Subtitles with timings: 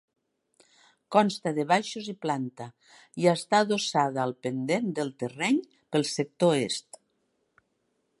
[1.15, 2.67] Consta de baixos i planta
[3.23, 5.61] i està adossada al pendent del terreny
[5.97, 7.01] pel sector Est.